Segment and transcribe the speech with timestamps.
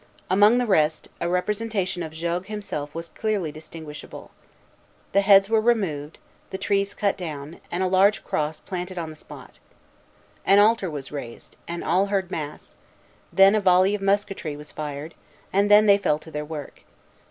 [0.31, 4.31] Among the rest, a representation of Jogues himself was clearly distinguishable.
[5.11, 6.17] The heads were removed,
[6.49, 9.59] the trees cut down, and a large cross planted on the spot.
[10.43, 12.73] An altar was raised, and all heard mass;
[13.31, 15.13] then a volley of musketry was fired;
[15.53, 16.81] and then they fell to their work.